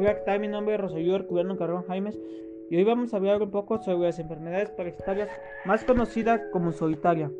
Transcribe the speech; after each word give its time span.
Hola. 0.00 0.38
Mi 0.38 0.46
nombre 0.46 0.76
es 0.76 0.80
Rosario 0.80 1.26
Carrón 1.58 1.82
Jaimes 1.88 2.16
y 2.70 2.76
hoy 2.76 2.84
vamos 2.84 3.12
a 3.12 3.16
hablar 3.16 3.42
un 3.42 3.50
poco 3.50 3.82
sobre 3.82 4.06
las 4.06 4.20
enfermedades 4.20 4.70
parasitarias 4.70 5.28
más 5.64 5.82
conocidas 5.82 6.40
como 6.52 6.70
solitaria. 6.70 7.32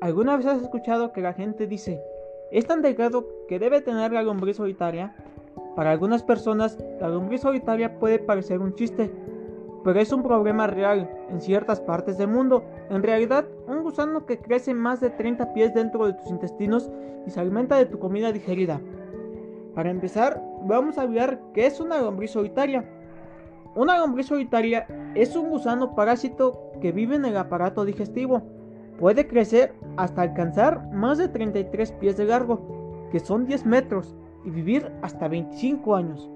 ¿Alguna 0.00 0.38
vez 0.38 0.46
has 0.46 0.62
escuchado 0.62 1.12
que 1.12 1.20
la 1.20 1.34
gente 1.34 1.66
dice, 1.66 2.02
es 2.50 2.66
tan 2.66 2.80
delgado 2.80 3.28
que 3.46 3.58
debe 3.58 3.82
tener 3.82 4.10
la 4.10 4.22
lombriz 4.22 4.56
solitaria? 4.56 5.14
Para 5.76 5.90
algunas 5.90 6.22
personas, 6.22 6.82
la 6.98 7.10
lombriz 7.10 7.42
solitaria 7.42 7.98
puede 7.98 8.18
parecer 8.18 8.60
un 8.60 8.74
chiste, 8.74 9.10
pero 9.84 10.00
es 10.00 10.14
un 10.14 10.22
problema 10.22 10.66
real 10.68 11.10
en 11.28 11.42
ciertas 11.42 11.82
partes 11.82 12.16
del 12.16 12.28
mundo. 12.28 12.64
En 12.88 13.02
realidad, 13.02 13.44
un 13.68 13.82
gusano 13.82 14.24
que 14.24 14.38
crece 14.38 14.72
más 14.72 15.02
de 15.02 15.10
30 15.10 15.52
pies 15.52 15.74
dentro 15.74 16.06
de 16.06 16.14
tus 16.14 16.30
intestinos 16.30 16.90
y 17.26 17.30
se 17.30 17.38
alimenta 17.38 17.76
de 17.76 17.84
tu 17.84 17.98
comida 17.98 18.32
digerida. 18.32 18.80
Para 19.74 19.90
empezar, 19.90 20.42
vamos 20.66 20.98
a 20.98 21.02
hablar 21.02 21.40
qué 21.54 21.66
es 21.66 21.80
una 21.80 22.00
lombriz 22.00 22.30
solitaria. 22.32 22.84
Una 23.74 23.98
lombriz 23.98 24.26
solitaria 24.26 24.86
es 25.14 25.34
un 25.34 25.48
gusano 25.48 25.94
parásito 25.94 26.72
que 26.80 26.92
vive 26.92 27.16
en 27.16 27.24
el 27.24 27.36
aparato 27.36 27.84
digestivo. 27.84 28.42
Puede 28.98 29.26
crecer 29.26 29.74
hasta 29.96 30.22
alcanzar 30.22 30.90
más 30.92 31.18
de 31.18 31.28
33 31.28 31.92
pies 31.92 32.16
de 32.16 32.26
largo, 32.26 33.08
que 33.10 33.20
son 33.20 33.46
10 33.46 33.66
metros, 33.66 34.14
y 34.44 34.50
vivir 34.50 34.90
hasta 35.02 35.28
25 35.28 35.96
años. 35.96 36.30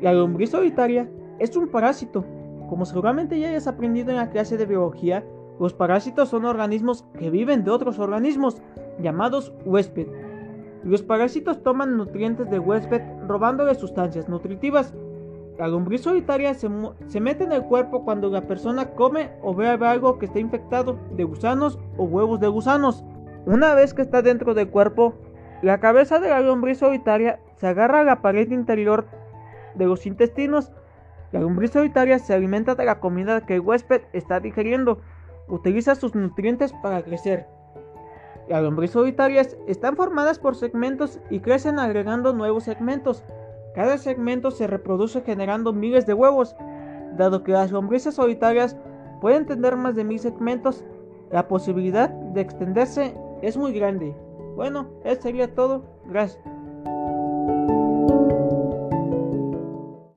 La 0.00 0.12
lombriz 0.12 0.50
solitaria 0.50 1.08
es 1.38 1.56
un 1.56 1.68
parásito. 1.68 2.24
Como 2.68 2.86
seguramente 2.86 3.38
ya 3.38 3.48
hayas 3.48 3.66
aprendido 3.66 4.10
en 4.10 4.16
la 4.16 4.30
clase 4.30 4.56
de 4.56 4.66
biología, 4.66 5.24
los 5.60 5.74
parásitos 5.74 6.30
son 6.30 6.44
organismos 6.44 7.04
que 7.18 7.30
viven 7.30 7.64
de 7.64 7.70
otros 7.70 7.98
organismos, 7.98 8.60
llamados 8.98 9.52
huésped. 9.64 10.08
Los 10.84 11.02
parásitos 11.02 11.62
toman 11.62 11.96
nutrientes 11.96 12.50
de 12.50 12.58
huésped 12.58 13.00
robándole 13.26 13.74
sustancias 13.74 14.28
nutritivas. 14.28 14.92
La 15.58 15.66
lombriz 15.66 16.02
solitaria 16.02 16.52
se, 16.52 16.68
mete 17.20 17.44
en 17.44 17.52
el 17.52 17.62
cuerpo 17.62 18.04
cuando 18.04 18.28
la 18.28 18.46
persona 18.46 18.90
come 18.90 19.30
o 19.42 19.54
bebe 19.54 19.86
algo 19.86 20.18
que 20.18 20.26
esté 20.26 20.40
infectado 20.40 20.98
de 21.12 21.24
gusanos 21.24 21.78
o 21.96 22.04
huevos 22.04 22.38
de 22.40 22.48
gusanos. 22.48 23.02
Una 23.46 23.74
vez 23.74 23.94
que 23.94 24.02
está 24.02 24.20
dentro 24.20 24.52
del 24.52 24.68
cuerpo, 24.68 25.14
la 25.62 25.80
cabeza 25.80 26.18
de 26.18 26.28
la 26.28 26.40
lombriz 26.40 26.78
solitaria 26.78 27.40
se 27.56 27.66
agarra 27.66 28.00
a 28.00 28.04
la 28.04 28.20
pared 28.20 28.50
interior 28.50 29.06
de 29.76 29.86
los 29.86 30.04
intestinos. 30.04 30.70
La 31.32 31.40
lombriz 31.40 31.70
solitaria 31.70 32.18
se 32.18 32.34
alimenta 32.34 32.74
de 32.74 32.84
la 32.84 33.00
comida 33.00 33.46
que 33.46 33.54
el 33.54 33.60
huésped 33.60 34.02
está 34.12 34.40
digeriendo. 34.40 35.00
Utiliza 35.48 35.94
sus 35.94 36.14
nutrientes 36.14 36.74
para 36.82 37.02
crecer. 37.02 37.46
Las 38.48 38.62
lombrices 38.62 38.92
solitarias 38.92 39.56
están 39.66 39.96
formadas 39.96 40.38
por 40.38 40.54
segmentos 40.54 41.18
y 41.30 41.40
crecen 41.40 41.78
agregando 41.78 42.32
nuevos 42.32 42.64
segmentos. 42.64 43.24
Cada 43.74 43.96
segmento 43.98 44.50
se 44.50 44.66
reproduce 44.66 45.22
generando 45.22 45.72
miles 45.72 46.06
de 46.06 46.14
huevos. 46.14 46.54
Dado 47.16 47.42
que 47.42 47.52
las 47.52 47.72
lombrices 47.72 48.14
solitarias 48.14 48.76
pueden 49.20 49.46
tener 49.46 49.76
más 49.76 49.94
de 49.94 50.04
mil 50.04 50.18
segmentos, 50.18 50.84
la 51.30 51.48
posibilidad 51.48 52.10
de 52.10 52.42
extenderse 52.42 53.16
es 53.42 53.56
muy 53.56 53.72
grande. 53.72 54.14
Bueno, 54.54 54.88
eso 55.04 55.22
sería 55.22 55.54
todo. 55.54 55.84
Gracias. 56.06 56.53